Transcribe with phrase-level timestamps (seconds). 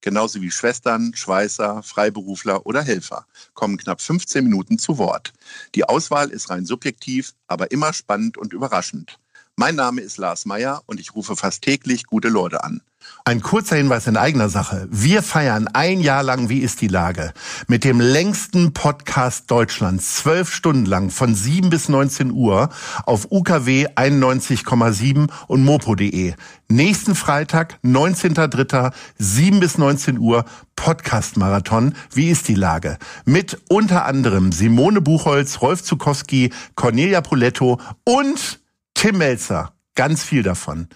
[0.00, 5.32] genauso wie Schwestern, Schweißer, Freiberufler oder Helfer, kommen knapp 15 Minuten zu Wort.
[5.74, 9.18] Die Auswahl ist rein subjektiv, aber immer spannend und überraschend.
[9.60, 12.80] Mein Name ist Lars Meyer und ich rufe fast täglich gute Leute an.
[13.24, 14.86] Ein kurzer Hinweis in eigener Sache.
[14.88, 17.32] Wir feiern ein Jahr lang Wie ist die Lage?
[17.66, 20.14] Mit dem längsten Podcast Deutschlands.
[20.14, 22.68] Zwölf Stunden lang von 7 bis 19 Uhr
[23.04, 26.34] auf UKW 91,7 und mopo.de.
[26.68, 30.44] Nächsten Freitag, 19.03., 7 bis 19 Uhr,
[30.76, 31.96] Podcast-Marathon.
[32.12, 32.96] Wie ist die Lage?
[33.24, 38.60] Mit unter anderem Simone Buchholz, Rolf Zukowski, Cornelia Poletto und
[38.98, 40.88] Tim Melzer, ganz viel davon.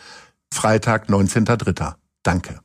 [0.53, 1.95] Freitag, 19.03.
[2.25, 2.61] Danke.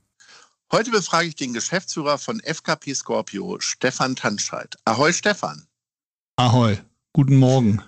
[0.72, 4.78] Heute befrage ich den Geschäftsführer von FKP Scorpio, Stefan Tanscheid.
[4.84, 5.68] Ahoi, Stefan.
[6.38, 6.80] Ahoi.
[7.14, 7.84] Guten Morgen.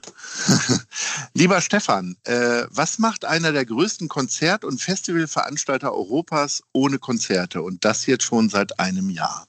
[1.34, 7.84] Lieber Stefan, äh, was macht einer der größten Konzert- und Festivalveranstalter Europas ohne Konzerte und
[7.84, 9.49] das jetzt schon seit einem Jahr?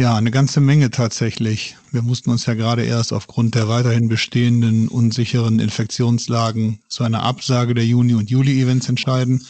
[0.00, 1.76] Ja, eine ganze Menge tatsächlich.
[1.92, 7.74] Wir mussten uns ja gerade erst aufgrund der weiterhin bestehenden unsicheren Infektionslagen zu einer Absage
[7.74, 9.46] der Juni- und Juli-Events entscheiden,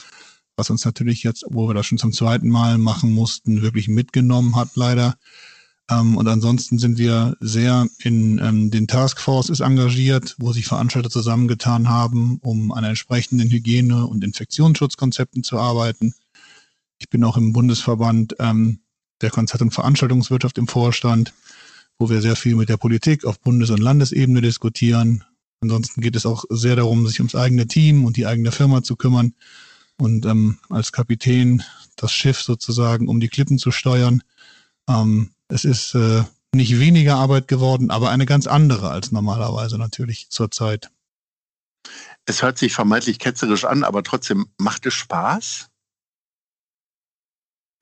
[0.57, 4.57] was uns natürlich jetzt, wo wir das schon zum zweiten Mal machen mussten, wirklich mitgenommen
[4.57, 5.15] hat leider.
[5.89, 11.89] Ähm, und ansonsten sind wir sehr in ähm, den Taskforces engagiert, wo sich Veranstalter zusammengetan
[11.89, 16.13] haben, um an entsprechenden Hygiene- und Infektionsschutzkonzepten zu arbeiten.
[16.99, 18.81] Ich bin auch im Bundesverband ähm,
[19.21, 21.33] der Konzert- und Veranstaltungswirtschaft im Vorstand,
[21.99, 25.25] wo wir sehr viel mit der Politik auf Bundes- und Landesebene diskutieren.
[25.61, 28.97] Ansonsten geht es auch sehr darum, sich ums eigene Team und die eigene Firma zu
[28.97, 29.35] kümmern
[29.99, 31.63] und ähm, als Kapitän
[31.97, 34.23] das Schiff sozusagen um die Klippen zu steuern.
[34.89, 40.31] Ähm, es ist äh, nicht weniger Arbeit geworden, aber eine ganz andere als normalerweise natürlich
[40.31, 40.91] zurzeit.
[42.27, 45.70] Es hört sich vermeintlich ketzerisch an, aber trotzdem macht es Spaß?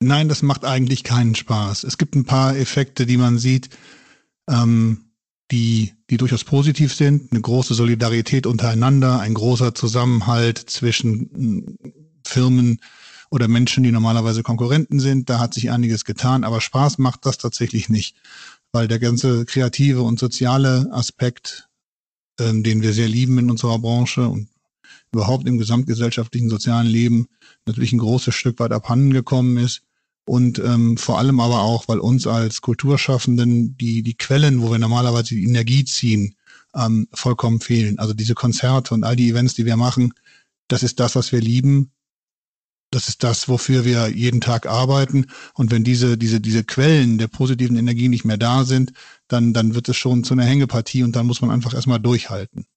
[0.01, 1.83] Nein, das macht eigentlich keinen Spaß.
[1.83, 3.69] Es gibt ein paar Effekte, die man sieht,
[4.49, 5.11] ähm,
[5.51, 7.31] die, die durchaus positiv sind.
[7.31, 11.77] Eine große Solidarität untereinander, ein großer Zusammenhalt zwischen hm,
[12.25, 12.79] Firmen
[13.29, 15.29] oder Menschen, die normalerweise Konkurrenten sind.
[15.29, 18.15] Da hat sich einiges getan, aber Spaß macht das tatsächlich nicht,
[18.71, 21.67] weil der ganze kreative und soziale Aspekt,
[22.39, 24.47] ähm, den wir sehr lieben in unserer Branche und
[25.11, 27.27] überhaupt im gesamtgesellschaftlichen sozialen Leben
[27.65, 29.81] natürlich ein großes Stück weit abhanden gekommen ist
[30.29, 34.77] und ähm, vor allem aber auch, weil uns als Kulturschaffenden die, die Quellen, wo wir
[34.77, 36.35] normalerweise die Energie ziehen,
[36.75, 37.97] ähm, vollkommen fehlen.
[37.97, 40.13] Also diese Konzerte und all die Events, die wir machen,
[40.67, 41.89] das ist das, was wir lieben.
[42.91, 45.25] Das ist das, wofür wir jeden Tag arbeiten.
[45.55, 48.93] Und wenn diese, diese, diese Quellen der positiven Energie nicht mehr da sind,
[49.29, 52.67] dann, dann wird es schon zu einer Hängepartie und dann muss man einfach erstmal durchhalten.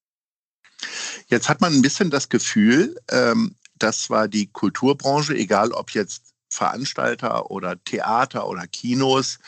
[1.29, 6.32] Jetzt hat man ein bisschen das Gefühl, ähm, dass zwar die Kulturbranche, egal ob jetzt
[6.53, 9.39] Veranstalter oder Theater oder Kinos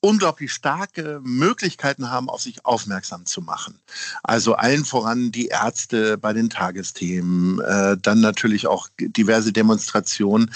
[0.00, 3.78] unglaublich starke Möglichkeiten haben, auf sich aufmerksam zu machen.
[4.22, 10.52] Also allen voran die Ärzte bei den Tagesthemen, äh, dann natürlich auch diverse Demonstrationen.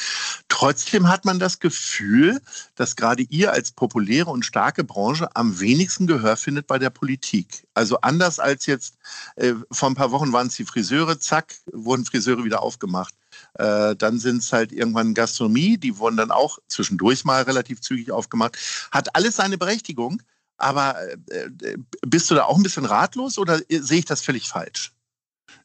[0.53, 2.39] Trotzdem hat man das Gefühl,
[2.75, 7.67] dass gerade ihr als populäre und starke Branche am wenigsten Gehör findet bei der Politik.
[7.73, 8.99] Also anders als jetzt
[9.37, 13.15] äh, vor ein paar Wochen waren es die Friseure, zack, wurden Friseure wieder aufgemacht.
[13.55, 18.13] Äh, dann sind es halt irgendwann Gastronomie, die wurden dann auch zwischendurch mal relativ zügig
[18.13, 18.59] aufgemacht.
[18.91, 20.23] Hat alles seine Berechtigung,
[20.59, 20.97] aber
[21.31, 24.93] äh, äh bist du da auch ein bisschen ratlos oder sehe ich das völlig falsch?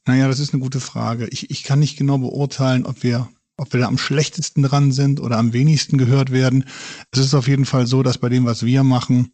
[0.06, 1.28] Naja, das ist eine gute Frage.
[1.28, 5.19] Ich, ich kann nicht genau beurteilen, ob wir, ob wir da am schlechtesten dran sind
[5.19, 6.66] oder am wenigsten gehört werden.
[7.12, 9.34] Es ist auf jeden Fall so, dass bei dem, was wir machen,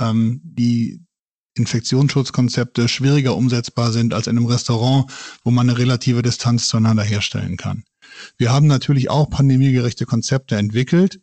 [0.00, 1.00] ähm, die
[1.56, 5.10] Infektionsschutzkonzepte schwieriger umsetzbar sind als in einem Restaurant,
[5.44, 7.84] wo man eine relative Distanz zueinander herstellen kann.
[8.36, 11.20] Wir haben natürlich auch pandemiegerechte Konzepte entwickelt,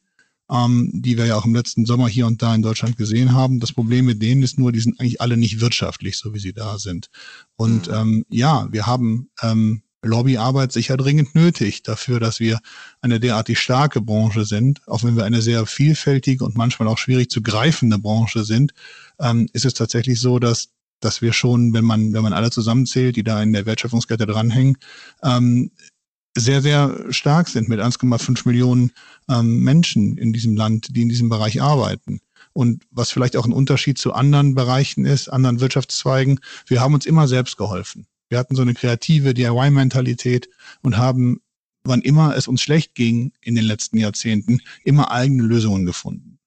[0.50, 3.60] ähm, die wir ja auch im letzten Sommer hier und da in Deutschland gesehen haben.
[3.60, 6.54] Das Problem mit denen ist nur, die sind eigentlich alle nicht wirtschaftlich, so wie sie
[6.54, 7.10] da sind.
[7.56, 7.94] Und mhm.
[7.94, 12.60] ähm, ja, wir haben ähm, Lobbyarbeit sicher dringend nötig dafür, dass wir
[13.02, 17.30] eine derartig starke Branche sind, auch wenn wir eine sehr vielfältige und manchmal auch schwierig
[17.30, 18.74] zu greifende Branche sind,
[19.20, 20.70] ähm, ist es tatsächlich so, dass
[21.00, 24.78] dass wir schon, wenn man wenn man alle zusammenzählt, die da in der Wertschöpfungskette dranhängen,
[25.24, 25.72] ähm,
[26.38, 28.92] sehr, sehr stark sind mit 1,5 Millionen
[29.30, 32.22] ähm, Menschen in diesem Land, die in diesem Bereich arbeiten.
[32.54, 37.06] Und was vielleicht auch ein Unterschied zu anderen Bereichen ist, anderen Wirtschaftszweigen, wir haben uns
[37.06, 38.08] immer selbst geholfen.
[38.32, 40.48] Wir hatten so eine kreative DIY-Mentalität
[40.82, 41.42] und haben,
[41.84, 46.40] wann immer es uns schlecht ging in den letzten Jahrzehnten, immer eigene Lösungen gefunden.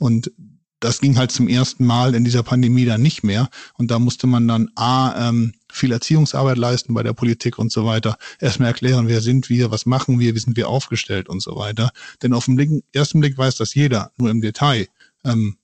[0.00, 0.32] Und
[0.80, 3.48] das ging halt zum ersten Mal in dieser Pandemie dann nicht mehr.
[3.74, 7.84] Und da musste man dann A, ähm, viel Erziehungsarbeit leisten bei der Politik und so
[7.84, 8.18] weiter.
[8.40, 11.92] Erstmal erklären, wer sind wir, was machen wir, wie sind wir aufgestellt und so weiter.
[12.24, 14.88] Denn auf den ersten Blick weiß das jeder, nur im Detail.
[15.24, 15.58] Ähm,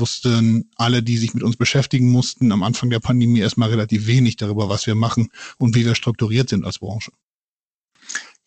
[0.00, 4.36] wussten alle, die sich mit uns beschäftigen mussten, am Anfang der Pandemie erstmal relativ wenig
[4.36, 5.28] darüber, was wir machen
[5.58, 7.12] und wie wir strukturiert sind als Branche.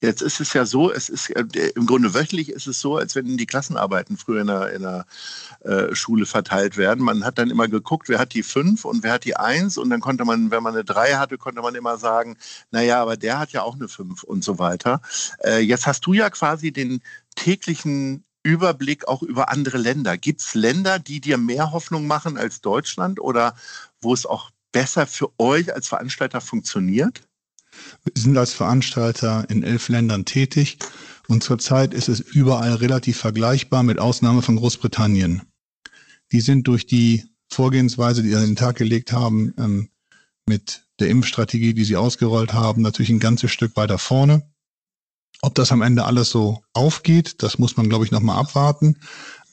[0.02, 1.44] Jetzt ist es ja so, es ist äh,
[1.76, 5.06] im Grunde wöchentlich ist es so, als wenn die Klassenarbeiten früher in der, in der
[5.60, 7.04] äh, Schule verteilt werden.
[7.04, 9.90] Man hat dann immer geguckt, wer hat die fünf und wer hat die eins und
[9.90, 12.38] dann konnte man, wenn man eine drei hatte, konnte man immer sagen,
[12.72, 15.02] naja, aber der hat ja auch eine fünf und so weiter.
[15.44, 17.02] Äh, jetzt hast du ja quasi den
[17.36, 20.18] täglichen Überblick auch über andere Länder.
[20.18, 23.56] Gibt es Länder, die dir mehr Hoffnung machen als Deutschland oder
[24.02, 27.22] wo es auch besser für euch als Veranstalter funktioniert?
[28.04, 30.78] Wir sind als Veranstalter in elf Ländern tätig
[31.28, 35.44] und zurzeit ist es überall relativ vergleichbar mit Ausnahme von Großbritannien.
[36.32, 39.90] Die sind durch die Vorgehensweise, die sie an den Tag gelegt haben, ähm,
[40.46, 44.44] mit der Impfstrategie, die sie ausgerollt haben, natürlich ein ganzes Stück weiter vorne.
[45.42, 48.98] Ob das am Ende alles so aufgeht, das muss man, glaube ich, nochmal abwarten.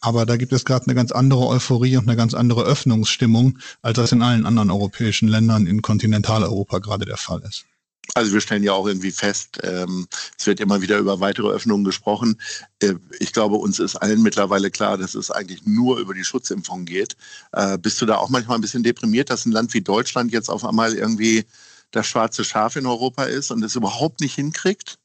[0.00, 3.96] Aber da gibt es gerade eine ganz andere Euphorie und eine ganz andere Öffnungsstimmung, als
[3.96, 7.64] das in allen anderen europäischen Ländern in Kontinentaleuropa gerade der Fall ist.
[8.14, 10.06] Also wir stellen ja auch irgendwie fest, ähm,
[10.38, 12.40] es wird immer wieder über weitere Öffnungen gesprochen.
[12.80, 16.84] Äh, ich glaube, uns ist allen mittlerweile klar, dass es eigentlich nur über die Schutzimpfung
[16.84, 17.16] geht.
[17.52, 20.50] Äh, bist du da auch manchmal ein bisschen deprimiert, dass ein Land wie Deutschland jetzt
[20.50, 21.46] auf einmal irgendwie
[21.90, 24.98] das schwarze Schaf in Europa ist und es überhaupt nicht hinkriegt?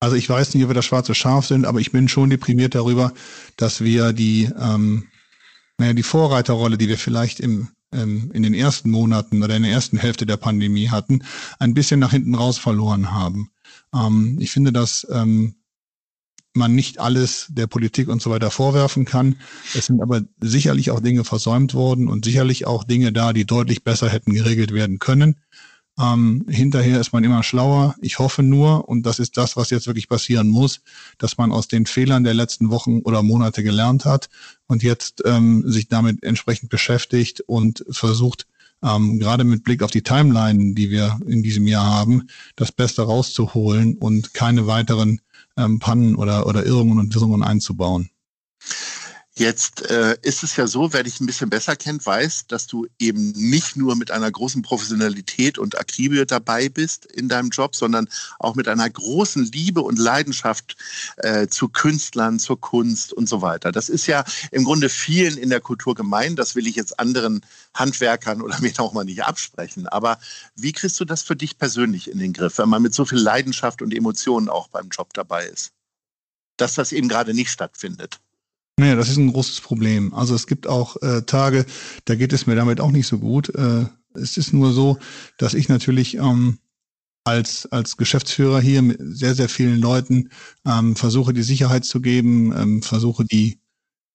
[0.00, 2.74] Also ich weiß nicht, ob wir das schwarze Schaf sind, aber ich bin schon deprimiert
[2.74, 3.12] darüber,
[3.56, 5.08] dass wir die, ähm,
[5.76, 9.72] naja, die Vorreiterrolle, die wir vielleicht im, ähm, in den ersten Monaten oder in der
[9.72, 11.22] ersten Hälfte der Pandemie hatten,
[11.58, 13.50] ein bisschen nach hinten raus verloren haben.
[13.94, 15.56] Ähm, ich finde, dass ähm,
[16.54, 19.36] man nicht alles der Politik und so weiter vorwerfen kann.
[19.74, 23.84] Es sind aber sicherlich auch Dinge versäumt worden und sicherlich auch Dinge da, die deutlich
[23.84, 25.36] besser hätten geregelt werden können.
[26.00, 27.94] Ähm, hinterher ist man immer schlauer.
[28.00, 30.80] Ich hoffe nur, und das ist das, was jetzt wirklich passieren muss,
[31.18, 34.30] dass man aus den Fehlern der letzten Wochen oder Monate gelernt hat
[34.66, 38.46] und jetzt ähm, sich damit entsprechend beschäftigt und versucht,
[38.82, 43.02] ähm, gerade mit Blick auf die Timeline, die wir in diesem Jahr haben, das Beste
[43.02, 45.20] rauszuholen und keine weiteren
[45.58, 48.08] ähm, Pannen oder, oder Irrungen und Wirrungen einzubauen.
[49.36, 52.88] Jetzt äh, ist es ja so, wer dich ein bisschen besser kennt, weiß, dass du
[52.98, 58.08] eben nicht nur mit einer großen Professionalität und Akribie dabei bist in deinem Job, sondern
[58.40, 60.76] auch mit einer großen Liebe und Leidenschaft
[61.18, 63.70] äh, zu Künstlern, zur Kunst und so weiter.
[63.70, 66.34] Das ist ja im Grunde vielen in der Kultur gemein.
[66.34, 69.86] Das will ich jetzt anderen Handwerkern oder mir auch mal nicht absprechen.
[69.86, 70.18] Aber
[70.56, 73.18] wie kriegst du das für dich persönlich in den Griff, wenn man mit so viel
[73.18, 75.70] Leidenschaft und Emotionen auch beim Job dabei ist?
[76.56, 78.18] Dass das eben gerade nicht stattfindet.
[78.80, 80.14] Naja, das ist ein großes Problem.
[80.14, 81.66] Also es gibt auch äh, Tage,
[82.06, 83.54] da geht es mir damit auch nicht so gut.
[83.54, 83.84] Äh,
[84.14, 84.96] es ist nur so,
[85.36, 86.60] dass ich natürlich ähm,
[87.24, 90.30] als, als Geschäftsführer hier mit sehr, sehr vielen Leuten
[90.66, 93.60] ähm, versuche, die Sicherheit zu geben, ähm, versuche die,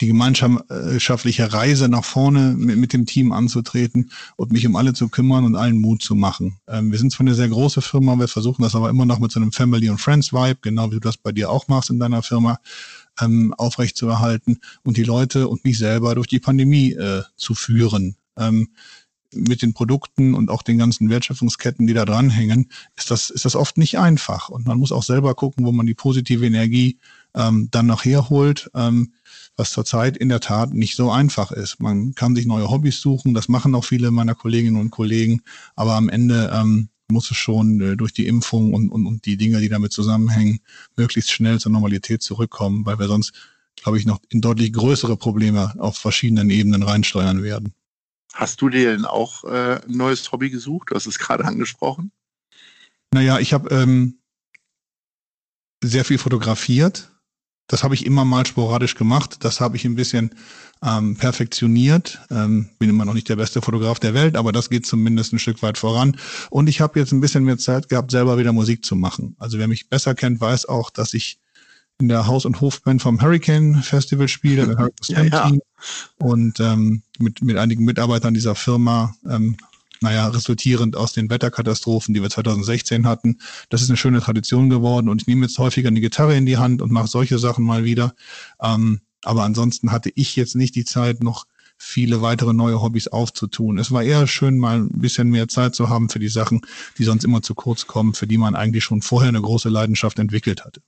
[0.01, 5.09] die gemeinschaftliche Reise nach vorne mit, mit dem Team anzutreten und mich um alle zu
[5.09, 6.57] kümmern und allen Mut zu machen.
[6.67, 9.31] Ähm, wir sind zwar eine sehr große Firma, wir versuchen das aber immer noch mit
[9.31, 12.23] so einem Family- und Friends-Vibe, genau wie du das bei dir auch machst in deiner
[12.23, 12.57] Firma
[13.21, 18.15] ähm, aufrechtzuerhalten und die Leute und mich selber durch die Pandemie äh, zu führen.
[18.37, 18.69] Ähm,
[19.35, 23.55] mit den Produkten und auch den ganzen Wertschöpfungsketten, die da dranhängen, ist das, ist das
[23.55, 24.49] oft nicht einfach.
[24.49, 26.99] Und man muss auch selber gucken, wo man die positive Energie
[27.35, 29.13] ähm, dann nachher holt, ähm,
[29.57, 31.79] was zurzeit in der Tat nicht so einfach ist.
[31.79, 35.41] Man kann sich neue Hobbys suchen, das machen auch viele meiner Kolleginnen und Kollegen,
[35.75, 39.37] aber am Ende ähm, muss es schon äh, durch die Impfung und, und, und die
[39.37, 40.59] Dinge, die damit zusammenhängen,
[40.95, 43.33] möglichst schnell zur Normalität zurückkommen, weil wir sonst,
[43.75, 47.73] glaube ich, noch in deutlich größere Probleme auf verschiedenen Ebenen reinsteuern werden.
[48.33, 50.91] Hast du dir denn auch äh, ein neues Hobby gesucht?
[50.91, 52.11] Du hast es gerade angesprochen.
[53.13, 54.19] Naja, ich habe ähm,
[55.81, 57.14] sehr viel fotografiert
[57.67, 59.37] das habe ich immer mal sporadisch gemacht.
[59.41, 60.31] Das habe ich ein bisschen
[60.83, 62.19] ähm, perfektioniert.
[62.29, 65.39] Ähm, bin immer noch nicht der beste Fotograf der Welt, aber das geht zumindest ein
[65.39, 66.17] Stück weit voran.
[66.49, 69.35] Und ich habe jetzt ein bisschen mehr Zeit gehabt, selber wieder Musik zu machen.
[69.39, 71.39] Also wer mich besser kennt, weiß auch, dass ich
[71.97, 75.51] in der Haus- und Hofband vom Hurricane Festival spiele, ja, ja.
[76.17, 79.55] Und ähm, mit, mit einigen Mitarbeitern dieser Firma ähm,
[80.01, 83.39] naja, resultierend aus den Wetterkatastrophen, die wir 2016 hatten.
[83.69, 86.57] Das ist eine schöne Tradition geworden und ich nehme jetzt häufiger eine Gitarre in die
[86.57, 88.13] Hand und mache solche Sachen mal wieder.
[88.61, 91.45] Ähm, Aber ansonsten hatte ich jetzt nicht die Zeit, noch
[91.77, 93.77] viele weitere neue Hobbys aufzutun.
[93.79, 96.61] Es war eher schön, mal ein bisschen mehr Zeit zu haben für die Sachen,
[96.97, 100.19] die sonst immer zu kurz kommen, für die man eigentlich schon vorher eine große Leidenschaft
[100.19, 100.81] entwickelt hatte.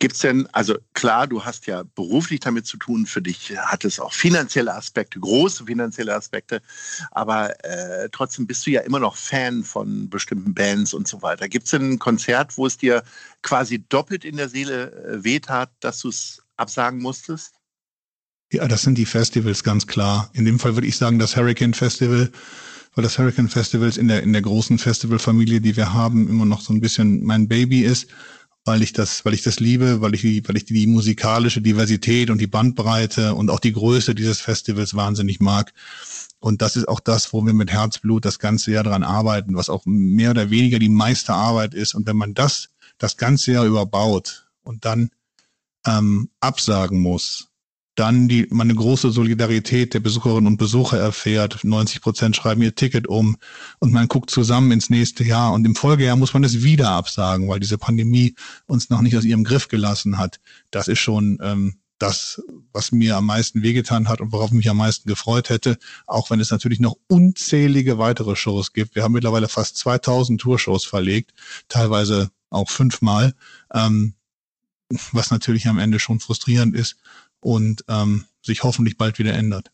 [0.00, 3.84] Gibt es denn, also klar, du hast ja beruflich damit zu tun, für dich hat
[3.84, 6.62] es auch finanzielle Aspekte, große finanzielle Aspekte,
[7.10, 11.50] aber äh, trotzdem bist du ja immer noch Fan von bestimmten Bands und so weiter.
[11.50, 13.02] Gibt es denn ein Konzert, wo es dir
[13.42, 17.56] quasi doppelt in der Seele äh, wehtat, dass du es absagen musstest?
[18.50, 20.30] Ja, das sind die Festivals ganz klar.
[20.32, 22.32] In dem Fall würde ich sagen, das Hurricane Festival,
[22.94, 26.62] weil das Hurricane Festival in der, in der großen Festivalfamilie, die wir haben, immer noch
[26.62, 28.08] so ein bisschen mein Baby ist,
[28.64, 32.30] weil ich das, weil ich das liebe, weil ich die, weil ich die musikalische Diversität
[32.30, 35.72] und die Bandbreite und auch die Größe dieses Festivals wahnsinnig mag.
[36.40, 39.70] Und das ist auch das, wo wir mit Herzblut das ganze Jahr dran arbeiten, was
[39.70, 41.94] auch mehr oder weniger die meiste Arbeit ist.
[41.94, 45.10] Und wenn man das das ganze Jahr überbaut und dann
[45.86, 47.49] ähm, absagen muss,
[48.00, 51.62] dann die, man eine große Solidarität der Besucherinnen und Besucher erfährt.
[51.64, 53.36] 90 Prozent schreiben ihr Ticket um
[53.78, 57.46] und man guckt zusammen ins nächste Jahr und im Folgejahr muss man es wieder absagen,
[57.46, 58.34] weil diese Pandemie
[58.66, 60.40] uns noch nicht aus ihrem Griff gelassen hat.
[60.70, 62.42] Das ist schon ähm, das,
[62.72, 65.76] was mir am meisten wehgetan hat und worauf ich mich am meisten gefreut hätte,
[66.06, 68.94] auch wenn es natürlich noch unzählige weitere Shows gibt.
[68.94, 71.34] Wir haben mittlerweile fast 2000 Tourshows verlegt,
[71.68, 73.34] teilweise auch fünfmal,
[73.74, 74.14] ähm,
[75.12, 76.96] was natürlich am Ende schon frustrierend ist
[77.40, 79.70] und ähm, sich hoffentlich bald wieder ändert.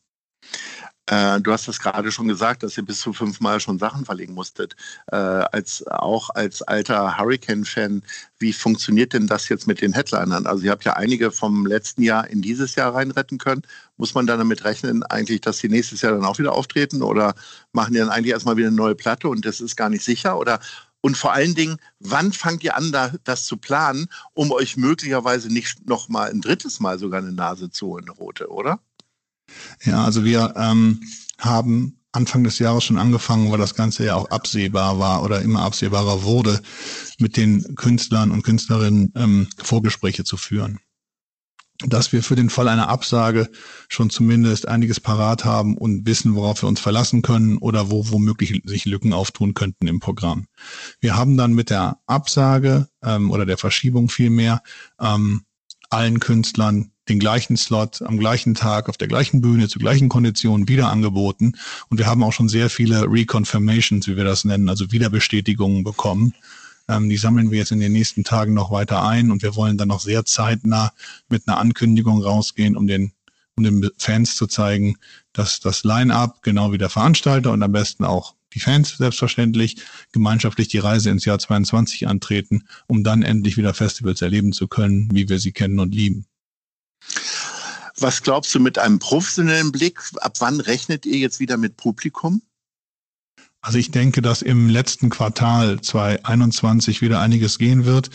[1.09, 4.35] Äh, du hast das gerade schon gesagt, dass ihr bis zu fünfmal schon Sachen verlegen
[4.35, 4.75] musstet.
[5.13, 8.03] Äh, als, auch als alter Hurricane-Fan,
[8.41, 10.47] wie funktioniert denn das jetzt mit den Headlinern?
[10.47, 13.63] Also ihr habt ja einige vom letzten Jahr in dieses Jahr reinretten können.
[13.97, 17.03] Muss man dann damit rechnen, eigentlich, dass sie nächstes Jahr dann auch wieder auftreten?
[17.03, 17.35] Oder
[17.73, 20.39] machen die dann eigentlich erstmal wieder eine neue Platte und das ist gar nicht sicher?
[20.39, 20.59] Oder
[21.07, 25.47] und vor allen Dingen, wann fangt ihr an, da, das zu planen, um euch möglicherweise
[25.53, 28.81] nicht noch mal ein drittes Mal sogar eine Nase zu holen, eine rote, oder?
[29.85, 31.01] Ja, also wir ähm,
[31.39, 35.61] haben Anfang des Jahres schon angefangen, weil das Ganze ja auch absehbar war oder immer
[35.63, 36.61] absehbarer wurde,
[37.21, 40.81] mit den Künstlern und Künstlerinnen ähm, Vorgespräche zu führen
[41.85, 43.51] dass wir für den Fall einer Absage
[43.89, 48.63] schon zumindest einiges parat haben und wissen, worauf wir uns verlassen können oder wo womöglich
[48.65, 50.47] sich Lücken auftun könnten im Programm.
[51.01, 54.63] Wir haben dann mit der Absage ähm, oder der Verschiebung vielmehr
[55.01, 55.43] ähm,
[55.91, 60.69] allen Künstlern den gleichen Slot am gleichen Tag auf der gleichen Bühne zu gleichen Konditionen
[60.69, 61.53] wieder angeboten
[61.89, 66.35] und wir haben auch schon sehr viele Reconfirmations, wie wir das nennen, also Wiederbestätigungen bekommen
[66.89, 69.79] ähm, die sammeln wir jetzt in den nächsten Tagen noch weiter ein und wir wollen
[69.79, 70.93] dann noch sehr zeitnah
[71.29, 73.13] mit einer Ankündigung rausgehen, um den,
[73.57, 74.97] um den Fans zu zeigen,
[75.33, 79.77] dass das Line-up, genau wie der Veranstalter und am besten auch die Fans selbstverständlich
[80.13, 85.09] gemeinschaftlich die Reise ins Jahr 22 antreten, um dann endlich wieder Festivals erleben zu können,
[85.13, 86.27] wie wir sie kennen und lieben.
[87.99, 90.01] Was glaubst du mit einem professionellen Blick?
[90.17, 92.43] Ab wann rechnet ihr jetzt wieder mit Publikum?
[93.67, 98.11] Also ich denke, dass im letzten Quartal 2021 wieder einiges gehen wird.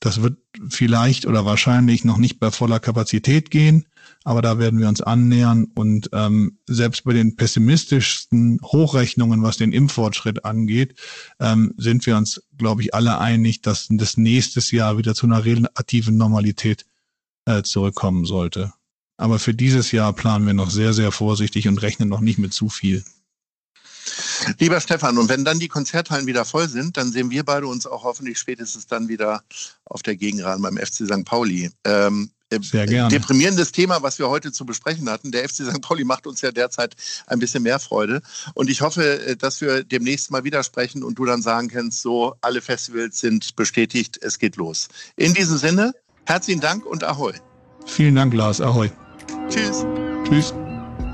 [0.00, 0.36] Das wird
[0.68, 3.86] vielleicht oder wahrscheinlich noch nicht bei voller Kapazität gehen,
[4.24, 9.70] aber da werden wir uns annähern und ähm, selbst bei den pessimistischsten Hochrechnungen, was den
[9.70, 10.98] Impffortschritt angeht,
[11.38, 15.44] ähm, sind wir uns, glaube ich, alle einig, dass das nächstes Jahr wieder zu einer
[15.44, 16.84] relativen Normalität
[17.44, 18.72] äh, zurückkommen sollte.
[19.18, 22.52] Aber für dieses Jahr planen wir noch sehr, sehr vorsichtig und rechnen noch nicht mit
[22.52, 23.04] zu viel.
[24.58, 27.86] Lieber Stefan, und wenn dann die Konzerthallen wieder voll sind, dann sehen wir beide uns
[27.86, 29.42] auch hoffentlich spätestens dann wieder
[29.84, 31.24] auf der Gegenrahn beim FC St.
[31.24, 31.70] Pauli.
[31.84, 33.08] Ähm, äh, Sehr gerne.
[33.08, 35.30] Deprimierendes Thema, was wir heute zu besprechen hatten.
[35.30, 35.80] Der FC St.
[35.80, 38.22] Pauli macht uns ja derzeit ein bisschen mehr Freude.
[38.54, 42.02] Und ich hoffe, äh, dass wir demnächst mal wieder sprechen und du dann sagen kannst,
[42.02, 44.88] so, alle Festivals sind bestätigt, es geht los.
[45.16, 45.92] In diesem Sinne,
[46.24, 47.32] herzlichen Dank und Ahoi.
[47.86, 48.60] Vielen Dank, Lars.
[48.60, 48.90] Ahoi.
[49.48, 49.84] Tschüss.
[50.28, 50.54] Tschüss.